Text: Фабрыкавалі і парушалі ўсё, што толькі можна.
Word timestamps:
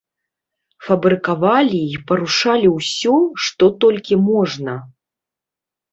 Фабрыкавалі 0.85 1.81
і 1.97 2.01
парушалі 2.11 2.67
ўсё, 2.77 3.15
што 3.49 3.69
толькі 3.85 4.15
можна. 4.29 4.73